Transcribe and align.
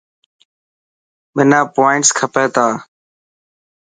منا 1.35 1.59
پووانٽس 1.73 2.09
کپي 2.17 2.45
تا. 2.55 2.65